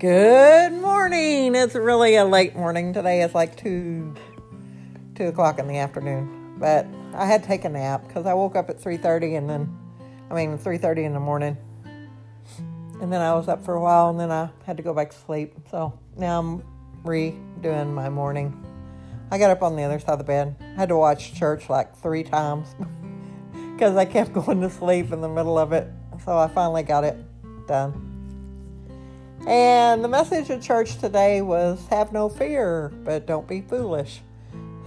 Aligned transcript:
Good 0.00 0.72
morning. 0.72 1.54
It's 1.54 1.74
really 1.74 2.14
a 2.16 2.24
late 2.24 2.56
morning 2.56 2.94
today. 2.94 3.20
It's 3.20 3.34
like 3.34 3.54
two 3.54 4.14
two 5.14 5.24
o'clock 5.26 5.58
in 5.58 5.68
the 5.68 5.76
afternoon. 5.76 6.56
But 6.58 6.86
I 7.12 7.26
had 7.26 7.42
to 7.42 7.46
take 7.46 7.66
a 7.66 7.68
nap 7.68 8.08
because 8.08 8.24
I 8.24 8.32
woke 8.32 8.56
up 8.56 8.70
at 8.70 8.80
three 8.80 8.96
thirty 8.96 9.34
and 9.34 9.46
then 9.46 9.76
I 10.30 10.34
mean 10.34 10.56
three 10.56 10.78
thirty 10.78 11.04
in 11.04 11.12
the 11.12 11.20
morning. 11.20 11.54
And 13.02 13.12
then 13.12 13.20
I 13.20 13.34
was 13.34 13.46
up 13.46 13.62
for 13.62 13.74
a 13.74 13.80
while 13.82 14.08
and 14.08 14.18
then 14.18 14.30
I 14.30 14.48
had 14.64 14.78
to 14.78 14.82
go 14.82 14.94
back 14.94 15.10
to 15.10 15.16
sleep. 15.18 15.52
So 15.70 15.92
now 16.16 16.38
I'm 16.38 16.62
redoing 17.04 17.92
my 17.92 18.08
morning. 18.08 18.58
I 19.30 19.36
got 19.36 19.50
up 19.50 19.62
on 19.62 19.76
the 19.76 19.82
other 19.82 19.98
side 19.98 20.12
of 20.12 20.18
the 20.18 20.24
bed. 20.24 20.56
I 20.62 20.80
had 20.80 20.88
to 20.88 20.96
watch 20.96 21.34
church 21.34 21.68
like 21.68 21.94
three 21.94 22.22
times 22.22 22.74
because 23.74 23.96
I 23.96 24.06
kept 24.06 24.32
going 24.46 24.62
to 24.62 24.70
sleep 24.70 25.12
in 25.12 25.20
the 25.20 25.28
middle 25.28 25.58
of 25.58 25.74
it. 25.74 25.92
So 26.24 26.38
I 26.38 26.48
finally 26.48 26.84
got 26.84 27.04
it 27.04 27.18
done. 27.66 28.09
And 29.46 30.04
the 30.04 30.08
message 30.08 30.50
of 30.50 30.62
church 30.62 30.98
today 30.98 31.40
was 31.40 31.86
have 31.88 32.12
no 32.12 32.28
fear, 32.28 32.92
but 33.04 33.26
don't 33.26 33.48
be 33.48 33.62
foolish. 33.62 34.20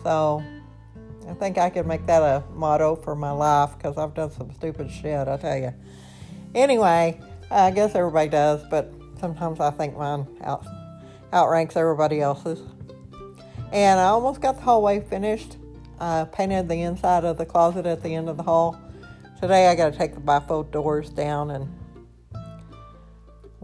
So 0.03 0.43
I 1.27 1.33
think 1.33 1.57
I 1.57 1.69
could 1.69 1.87
make 1.87 2.05
that 2.05 2.21
a 2.21 2.43
motto 2.53 2.95
for 2.95 3.15
my 3.15 3.31
life 3.31 3.71
because 3.77 3.97
I've 3.97 4.13
done 4.13 4.29
some 4.31 4.53
stupid 4.53 4.91
shit, 4.91 5.27
I 5.27 5.37
tell 5.37 5.57
you. 5.57 5.73
Anyway, 6.53 7.19
I 7.49 7.71
guess 7.71 7.95
everybody 7.95 8.29
does, 8.29 8.63
but 8.69 8.93
sometimes 9.19 9.59
I 9.59 9.71
think 9.71 9.97
mine 9.97 10.27
out, 10.43 10.65
outranks 11.33 11.75
everybody 11.75 12.21
else's. 12.21 12.61
And 13.71 13.99
I 13.99 14.05
almost 14.05 14.39
got 14.39 14.57
the 14.57 14.61
hallway 14.61 14.99
finished. 14.99 15.57
I 15.99 16.25
painted 16.25 16.69
the 16.69 16.81
inside 16.81 17.25
of 17.25 17.37
the 17.37 17.45
closet 17.45 17.87
at 17.87 18.03
the 18.03 18.13
end 18.13 18.29
of 18.29 18.37
the 18.37 18.43
hall. 18.43 18.79
Today 19.41 19.67
I 19.67 19.75
got 19.75 19.93
to 19.93 19.97
take 19.97 20.13
the 20.13 20.21
bifold 20.21 20.71
doors 20.71 21.09
down 21.09 21.49
and 21.49 21.67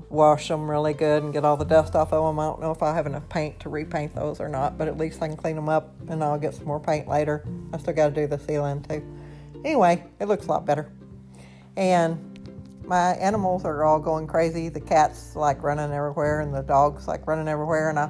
wash 0.09 0.47
them 0.47 0.69
really 0.69 0.93
good 0.93 1.23
and 1.23 1.31
get 1.31 1.45
all 1.45 1.55
the 1.55 1.65
dust 1.65 1.95
off 1.95 2.11
of 2.11 2.25
them. 2.25 2.39
I 2.39 2.45
don't 2.45 2.61
know 2.61 2.71
if 2.71 2.81
I 2.81 2.93
have 2.93 3.05
enough 3.05 3.27
paint 3.29 3.59
to 3.61 3.69
repaint 3.69 4.15
those 4.15 4.39
or 4.39 4.49
not, 4.49 4.77
but 4.77 4.87
at 4.87 4.97
least 4.97 5.21
I 5.21 5.27
can 5.27 5.37
clean 5.37 5.55
them 5.55 5.69
up 5.69 5.93
and 6.07 6.23
I'll 6.23 6.39
get 6.39 6.55
some 6.55 6.65
more 6.65 6.79
paint 6.79 7.07
later. 7.07 7.45
I 7.71 7.77
still 7.77 7.93
got 7.93 8.13
to 8.13 8.15
do 8.15 8.27
the 8.27 8.39
ceiling 8.39 8.81
too. 8.81 9.03
Anyway, 9.63 10.03
it 10.19 10.27
looks 10.27 10.47
a 10.47 10.49
lot 10.49 10.65
better. 10.65 10.91
And 11.77 12.25
my 12.83 13.11
animals 13.13 13.65
are 13.65 13.83
all 13.83 13.99
going 13.99 14.25
crazy. 14.25 14.69
The 14.69 14.81
cat's 14.81 15.35
like 15.35 15.61
running 15.61 15.91
everywhere 15.91 16.41
and 16.41 16.53
the 16.53 16.63
dog's 16.63 17.07
like 17.07 17.27
running 17.27 17.47
everywhere. 17.47 17.89
And 17.89 17.99
I 17.99 18.09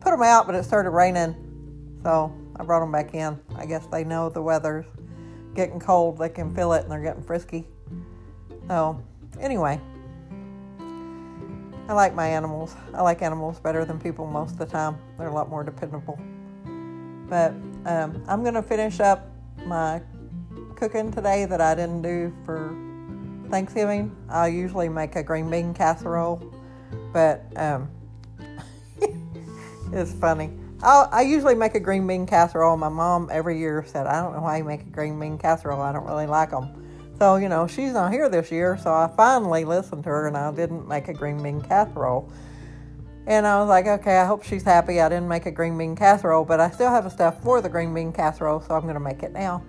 put 0.00 0.10
them 0.10 0.22
out, 0.22 0.46
but 0.46 0.54
it 0.54 0.64
started 0.64 0.90
raining. 0.90 1.34
So 2.02 2.32
I 2.56 2.64
brought 2.64 2.80
them 2.80 2.92
back 2.92 3.14
in. 3.14 3.40
I 3.56 3.64
guess 3.64 3.86
they 3.86 4.04
know 4.04 4.28
the 4.28 4.42
weather's 4.42 4.84
getting 5.54 5.80
cold. 5.80 6.18
They 6.18 6.28
can 6.28 6.54
feel 6.54 6.74
it 6.74 6.82
and 6.82 6.90
they're 6.90 7.02
getting 7.02 7.22
frisky. 7.22 7.66
So 8.68 9.02
anyway, 9.40 9.80
I 11.88 11.94
like 11.94 12.14
my 12.14 12.28
animals. 12.28 12.76
I 12.92 13.00
like 13.00 13.22
animals 13.22 13.58
better 13.60 13.86
than 13.86 13.98
people 13.98 14.26
most 14.26 14.52
of 14.52 14.58
the 14.58 14.66
time. 14.66 14.98
They're 15.16 15.28
a 15.28 15.32
lot 15.32 15.48
more 15.48 15.64
dependable. 15.64 16.18
But 17.30 17.52
um, 17.86 18.22
I'm 18.28 18.42
going 18.42 18.54
to 18.54 18.62
finish 18.62 19.00
up 19.00 19.26
my 19.64 20.02
cooking 20.76 21.10
today 21.10 21.46
that 21.46 21.62
I 21.62 21.74
didn't 21.74 22.02
do 22.02 22.32
for 22.44 22.76
Thanksgiving. 23.48 24.14
I 24.28 24.48
usually 24.48 24.90
make 24.90 25.16
a 25.16 25.22
green 25.22 25.48
bean 25.48 25.72
casserole, 25.72 26.42
but 27.14 27.44
um, 27.56 27.90
it's 29.92 30.12
funny. 30.12 30.50
I'll, 30.82 31.08
i 31.10 31.22
usually 31.22 31.54
make 31.54 31.74
a 31.74 31.80
green 31.80 32.06
bean 32.06 32.26
casserole. 32.26 32.76
My 32.76 32.90
mom 32.90 33.30
every 33.32 33.58
year 33.58 33.82
said, 33.86 34.06
I 34.06 34.20
don't 34.22 34.34
know 34.34 34.42
why 34.42 34.58
you 34.58 34.64
make 34.64 34.82
a 34.82 34.90
green 34.90 35.18
bean 35.18 35.38
casserole. 35.38 35.80
I 35.80 35.92
don't 35.92 36.06
really 36.06 36.26
like 36.26 36.50
them. 36.50 36.87
So, 37.18 37.34
you 37.34 37.48
know, 37.48 37.66
she's 37.66 37.94
not 37.94 38.12
here 38.12 38.28
this 38.28 38.52
year, 38.52 38.78
so 38.80 38.92
I 38.92 39.10
finally 39.16 39.64
listened 39.64 40.04
to 40.04 40.10
her 40.10 40.28
and 40.28 40.36
I 40.36 40.52
didn't 40.52 40.86
make 40.86 41.08
a 41.08 41.12
green 41.12 41.42
bean 41.42 41.60
casserole. 41.60 42.30
And 43.26 43.44
I 43.44 43.58
was 43.58 43.68
like, 43.68 43.86
okay, 43.86 44.18
I 44.18 44.24
hope 44.24 44.44
she's 44.44 44.62
happy 44.62 45.00
I 45.00 45.08
didn't 45.08 45.26
make 45.26 45.44
a 45.46 45.50
green 45.50 45.76
bean 45.76 45.96
casserole, 45.96 46.44
but 46.44 46.60
I 46.60 46.70
still 46.70 46.90
have 46.90 47.02
the 47.02 47.10
stuff 47.10 47.42
for 47.42 47.60
the 47.60 47.68
green 47.68 47.92
bean 47.92 48.12
casserole, 48.12 48.60
so 48.60 48.74
I'm 48.74 48.82
going 48.82 48.94
to 48.94 49.00
make 49.00 49.24
it 49.24 49.32
now 49.32 49.64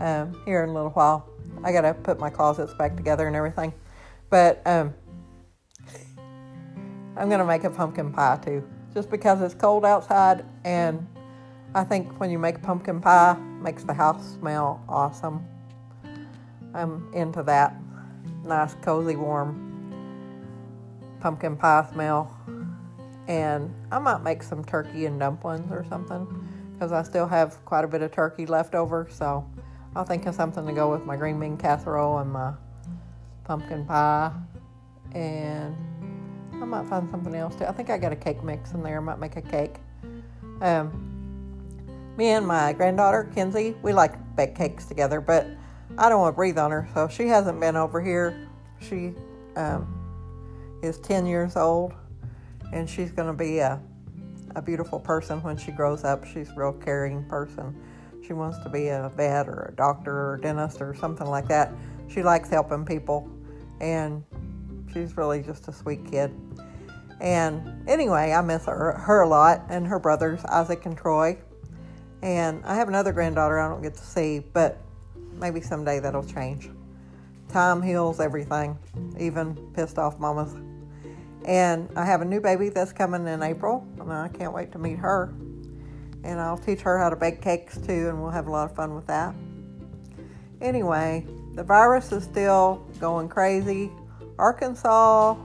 um, 0.00 0.40
here 0.46 0.64
in 0.64 0.70
a 0.70 0.72
little 0.72 0.90
while. 0.90 1.28
I 1.62 1.70
got 1.70 1.82
to 1.82 1.92
put 1.92 2.18
my 2.18 2.30
closets 2.30 2.72
back 2.74 2.96
together 2.96 3.26
and 3.26 3.36
everything. 3.36 3.74
But 4.30 4.62
um, 4.64 4.94
I'm 7.16 7.28
going 7.28 7.40
to 7.40 7.44
make 7.44 7.64
a 7.64 7.70
pumpkin 7.70 8.10
pie 8.10 8.40
too, 8.42 8.66
just 8.94 9.10
because 9.10 9.42
it's 9.42 9.54
cold 9.54 9.84
outside. 9.84 10.46
And 10.64 11.06
I 11.74 11.84
think 11.84 12.18
when 12.18 12.30
you 12.30 12.38
make 12.38 12.62
pumpkin 12.62 13.02
pie, 13.02 13.34
makes 13.60 13.84
the 13.84 13.92
house 13.92 14.34
smell 14.38 14.82
awesome. 14.88 15.46
I'm 16.74 17.12
into 17.12 17.42
that. 17.44 17.76
Nice, 18.44 18.74
cozy, 18.82 19.16
warm 19.16 19.66
pumpkin 21.20 21.56
pie 21.56 21.86
smell. 21.92 22.36
And 23.28 23.72
I 23.92 23.98
might 23.98 24.22
make 24.22 24.42
some 24.42 24.64
turkey 24.64 25.06
and 25.06 25.20
dumplings 25.20 25.70
or 25.70 25.84
something 25.88 26.26
because 26.72 26.92
I 26.92 27.02
still 27.02 27.28
have 27.28 27.64
quite 27.64 27.84
a 27.84 27.88
bit 27.88 28.02
of 28.02 28.10
turkey 28.10 28.46
left 28.46 28.74
over. 28.74 29.06
So 29.10 29.48
I'll 29.94 30.04
think 30.04 30.26
of 30.26 30.34
something 30.34 30.66
to 30.66 30.72
go 30.72 30.90
with 30.90 31.04
my 31.04 31.16
green 31.16 31.38
bean 31.38 31.56
casserole 31.56 32.18
and 32.18 32.32
my 32.32 32.54
pumpkin 33.44 33.84
pie. 33.84 34.32
And 35.12 35.76
I 36.54 36.64
might 36.64 36.86
find 36.86 37.08
something 37.10 37.34
else 37.34 37.54
too. 37.54 37.66
I 37.66 37.72
think 37.72 37.90
I 37.90 37.98
got 37.98 38.12
a 38.12 38.16
cake 38.16 38.42
mix 38.42 38.72
in 38.72 38.82
there. 38.82 38.96
I 38.96 39.00
might 39.00 39.18
make 39.18 39.36
a 39.36 39.42
cake. 39.42 39.76
Um, 40.60 41.06
me 42.16 42.28
and 42.28 42.46
my 42.46 42.72
granddaughter, 42.72 43.30
Kenzie, 43.34 43.76
we 43.82 43.92
like 43.92 44.14
bake 44.36 44.54
cakes 44.54 44.86
together, 44.86 45.20
but 45.20 45.46
I 45.98 46.08
don't 46.08 46.20
want 46.20 46.34
to 46.34 46.36
breathe 46.36 46.58
on 46.58 46.70
her, 46.70 46.88
so 46.94 47.08
she 47.08 47.26
hasn't 47.26 47.60
been 47.60 47.76
over 47.76 48.00
here. 48.00 48.48
She 48.80 49.12
um, 49.56 50.80
is 50.82 50.98
10 50.98 51.26
years 51.26 51.56
old, 51.56 51.92
and 52.72 52.88
she's 52.88 53.10
going 53.10 53.28
to 53.28 53.36
be 53.36 53.58
a, 53.58 53.80
a 54.56 54.62
beautiful 54.62 54.98
person 55.00 55.42
when 55.42 55.56
she 55.56 55.72
grows 55.72 56.04
up. 56.04 56.24
She's 56.24 56.48
a 56.50 56.54
real 56.54 56.72
caring 56.72 57.24
person. 57.24 57.74
She 58.26 58.32
wants 58.32 58.58
to 58.58 58.68
be 58.68 58.88
a 58.88 59.10
vet 59.16 59.48
or 59.48 59.70
a 59.72 59.76
doctor 59.76 60.12
or 60.12 60.34
a 60.34 60.40
dentist 60.40 60.80
or 60.80 60.94
something 60.94 61.26
like 61.26 61.48
that. 61.48 61.72
She 62.08 62.22
likes 62.22 62.48
helping 62.48 62.84
people, 62.84 63.28
and 63.80 64.24
she's 64.92 65.16
really 65.16 65.42
just 65.42 65.68
a 65.68 65.72
sweet 65.72 66.04
kid. 66.10 66.32
And 67.20 67.88
anyway, 67.88 68.32
I 68.32 68.40
miss 68.40 68.64
her, 68.66 68.92
her 68.92 69.22
a 69.22 69.28
lot, 69.28 69.66
and 69.68 69.86
her 69.86 69.98
brothers, 69.98 70.44
Isaac 70.46 70.86
and 70.86 70.96
Troy. 70.96 71.38
And 72.22 72.64
I 72.64 72.74
have 72.76 72.88
another 72.88 73.12
granddaughter 73.12 73.58
I 73.58 73.68
don't 73.68 73.82
get 73.82 73.94
to 73.94 74.04
see, 74.04 74.38
but 74.38 74.80
maybe 75.40 75.60
someday 75.60 75.98
that'll 75.98 76.24
change. 76.24 76.70
Time 77.48 77.82
heals 77.82 78.20
everything, 78.20 78.78
even 79.18 79.56
pissed 79.74 79.98
off 79.98 80.18
mamas. 80.20 80.54
And 81.44 81.88
I 81.96 82.04
have 82.04 82.20
a 82.20 82.24
new 82.24 82.40
baby 82.40 82.68
that's 82.68 82.92
coming 82.92 83.26
in 83.26 83.42
April, 83.42 83.86
and 83.98 84.12
I 84.12 84.28
can't 84.28 84.52
wait 84.52 84.70
to 84.72 84.78
meet 84.78 84.98
her. 84.98 85.34
And 86.22 86.38
I'll 86.38 86.58
teach 86.58 86.80
her 86.82 86.98
how 86.98 87.08
to 87.08 87.16
bake 87.16 87.40
cakes 87.40 87.78
too, 87.78 88.08
and 88.08 88.20
we'll 88.20 88.30
have 88.30 88.46
a 88.46 88.50
lot 88.50 88.70
of 88.70 88.76
fun 88.76 88.94
with 88.94 89.06
that. 89.06 89.34
Anyway, 90.60 91.26
the 91.54 91.64
virus 91.64 92.12
is 92.12 92.24
still 92.24 92.86
going 93.00 93.28
crazy. 93.28 93.90
Arkansas, 94.38 95.36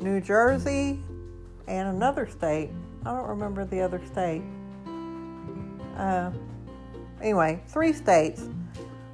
New 0.00 0.20
Jersey, 0.20 1.02
and 1.68 1.88
another 1.88 2.26
state. 2.26 2.70
I 3.04 3.12
don't 3.12 3.28
remember 3.28 3.64
the 3.64 3.80
other 3.82 4.00
state. 4.06 4.42
Uh, 5.96 6.30
anyway, 7.20 7.60
three 7.68 7.92
states 7.92 8.48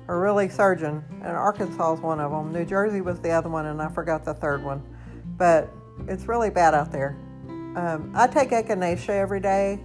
are 0.08 0.20
really 0.20 0.48
surging, 0.48 1.02
and 1.22 1.28
Arkansas 1.28 1.94
is 1.94 2.00
one 2.00 2.20
of 2.20 2.30
them. 2.30 2.52
New 2.52 2.64
Jersey 2.64 3.00
was 3.00 3.20
the 3.20 3.30
other 3.30 3.48
one, 3.48 3.66
and 3.66 3.80
I 3.80 3.88
forgot 3.88 4.24
the 4.24 4.34
third 4.34 4.62
one. 4.62 4.82
But 5.36 5.70
it's 6.08 6.26
really 6.26 6.50
bad 6.50 6.74
out 6.74 6.90
there. 6.90 7.16
Um, 7.76 8.12
I 8.14 8.26
take 8.26 8.50
echinacea 8.50 9.10
every 9.10 9.40
day. 9.40 9.80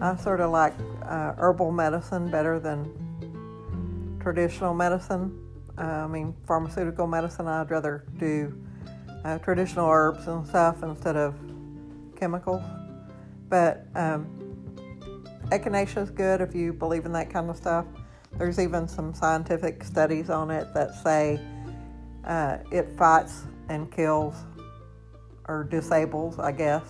I 0.00 0.16
sort 0.16 0.40
of 0.40 0.50
like 0.50 0.74
uh, 1.04 1.34
herbal 1.36 1.72
medicine 1.72 2.30
better 2.30 2.58
than 2.58 4.18
traditional 4.20 4.74
medicine. 4.74 5.38
Uh, 5.78 5.82
I 5.82 6.06
mean, 6.06 6.34
pharmaceutical 6.46 7.06
medicine, 7.06 7.46
I'd 7.46 7.70
rather 7.70 8.04
do 8.18 8.52
uh, 9.24 9.38
traditional 9.38 9.88
herbs 9.88 10.26
and 10.26 10.46
stuff 10.46 10.82
instead 10.82 11.16
of 11.16 11.34
chemicals. 12.18 12.62
But 13.48 13.86
um, 13.94 14.26
echinacea 15.50 16.02
is 16.02 16.10
good 16.10 16.40
if 16.40 16.54
you 16.54 16.72
believe 16.72 17.06
in 17.06 17.12
that 17.12 17.30
kind 17.30 17.48
of 17.48 17.56
stuff. 17.56 17.86
There's 18.38 18.58
even 18.58 18.86
some 18.86 19.14
scientific 19.14 19.82
studies 19.82 20.28
on 20.28 20.50
it 20.50 20.72
that 20.74 20.94
say 21.02 21.40
uh, 22.24 22.58
it 22.70 22.90
fights 22.96 23.44
and 23.68 23.90
kills 23.90 24.34
or 25.48 25.64
disables, 25.64 26.38
I 26.38 26.52
guess, 26.52 26.82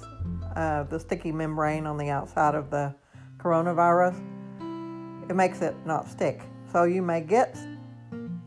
uh, 0.56 0.84
the 0.84 0.98
sticky 0.98 1.31
membrane 1.31 1.87
on 1.87 1.98
the 1.98 2.10
outside 2.10 2.54
of 2.54 2.70
the 2.70 2.94
coronavirus. 3.38 4.16
It 5.31 5.37
makes 5.37 5.60
it 5.62 5.75
not 5.84 6.08
stick. 6.08 6.43
So 6.72 6.84
you 6.84 7.02
may 7.02 7.20
get 7.20 7.56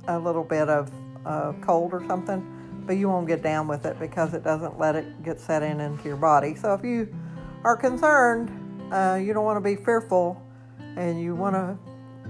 a 0.08 0.20
little 0.20 0.44
bit 0.44 0.68
of 0.68 0.92
uh, 1.26 1.54
cold 1.62 1.94
or 1.94 2.06
something, 2.08 2.84
but 2.86 2.94
you 2.98 3.08
won't 3.08 3.28
get 3.28 3.42
down 3.42 3.68
with 3.68 3.86
it 3.86 3.98
because 4.00 4.34
it 4.34 4.44
doesn't 4.44 4.78
let 4.78 4.96
it 4.96 5.24
get 5.24 5.40
set 5.40 5.64
in 5.64 5.80
into 5.80 6.04
your 6.06 6.18
body. 6.18 6.56
So 6.56 6.74
if 6.74 6.84
you 6.84 7.16
are 7.64 7.78
concerned, 7.78 8.50
uh, 8.92 9.20
you 9.22 9.34
don't 9.34 9.46
want 9.46 9.58
to 9.58 9.62
be 9.62 9.76
fearful, 9.76 10.42
and 10.98 11.22
you 11.22 11.36
want 11.36 11.56
to 11.56 11.78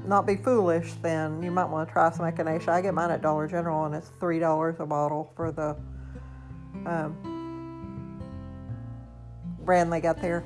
not 0.09 0.25
be 0.25 0.35
foolish, 0.35 0.93
then 1.01 1.41
you 1.43 1.51
might 1.51 1.65
want 1.65 1.87
to 1.87 1.93
try 1.93 2.11
some 2.11 2.25
echinacea. 2.25 2.67
I 2.69 2.81
get 2.81 2.93
mine 2.93 3.11
at 3.11 3.21
Dollar 3.21 3.47
General, 3.47 3.85
and 3.85 3.93
it's 3.95 4.09
three 4.19 4.39
dollars 4.39 4.75
a 4.79 4.85
bottle 4.85 5.31
for 5.35 5.51
the 5.51 5.77
um, 6.85 7.15
brand 9.61 9.93
they 9.93 10.01
got 10.01 10.19
there. 10.19 10.43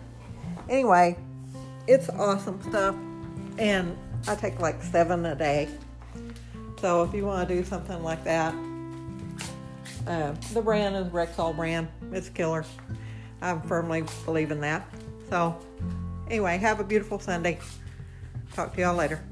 Anyway, 0.69 1.17
it's 1.87 2.09
awesome 2.09 2.61
stuff, 2.61 2.93
and 3.57 3.97
I 4.27 4.35
take 4.35 4.59
like 4.59 4.83
seven 4.83 5.25
a 5.25 5.35
day. 5.35 5.69
So 6.81 7.03
if 7.03 7.13
you 7.13 7.25
want 7.25 7.47
to 7.47 7.55
do 7.55 7.63
something 7.63 8.03
like 8.03 8.23
that, 8.25 8.53
uh, 10.05 10.33
the 10.53 10.61
brand 10.61 10.97
is 10.97 11.07
Rexall 11.07 11.55
brand. 11.55 11.87
It's 12.11 12.27
killer. 12.27 12.65
I 13.41 13.57
firmly 13.59 14.03
believe 14.25 14.51
in 14.51 14.59
that. 14.61 14.85
So 15.29 15.57
anyway, 16.29 16.57
have 16.57 16.81
a 16.81 16.83
beautiful 16.83 17.17
Sunday. 17.19 17.59
Talk 18.53 18.75
to 18.75 18.81
y'all 18.81 18.95
later. 18.95 19.23